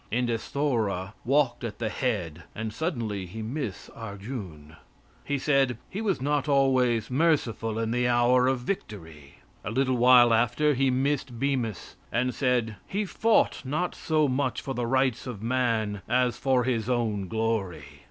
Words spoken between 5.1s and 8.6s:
He said, "He was not always merciful in the hour